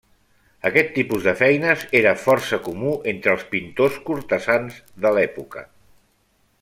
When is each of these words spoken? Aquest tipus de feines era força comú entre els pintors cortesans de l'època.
Aquest 0.67 0.87
tipus 0.93 1.27
de 1.27 1.33
feines 1.41 1.83
era 1.99 2.13
força 2.21 2.59
comú 2.69 2.95
entre 3.13 3.35
els 3.37 3.45
pintors 3.53 4.01
cortesans 4.09 4.81
de 5.05 5.13
l'època. 5.19 5.67